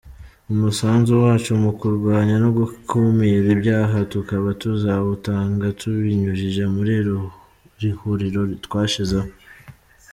Umusanzu 0.53 1.11
wacu 1.23 1.51
mu 1.63 1.71
kurwanya 1.79 2.35
no 2.43 2.49
gukumira 2.57 3.47
ibyah 3.55 3.91
tukaba 4.13 4.47
tuzawutanga 4.61 5.65
tubinyujije 5.79 6.63
muri 6.75 6.91
iri 6.99 7.89
huriro 7.99 8.41
twashizeho." 8.65 9.29